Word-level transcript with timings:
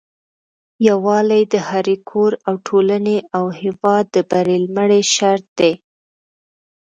يوالي 0.87 1.41
د 1.53 1.53
هري 1.69 1.97
کور 2.09 2.31
او 2.47 2.53
ټولني 2.67 3.17
او 3.37 3.45
هيواد 3.59 4.05
د 4.15 4.17
بری 4.29 4.57
لمړي 4.65 5.01
شرط 5.15 5.45
دي 5.59 5.73